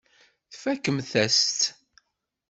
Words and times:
Tfakemt-as-tt. 0.51 1.61